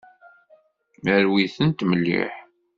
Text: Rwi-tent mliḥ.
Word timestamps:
Rwi-tent 1.25 1.85
mliḥ. 1.89 2.33